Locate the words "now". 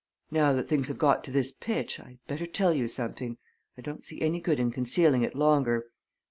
0.31-0.51